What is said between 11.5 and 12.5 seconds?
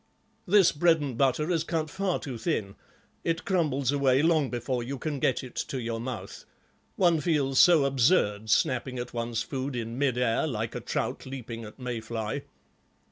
at may fly."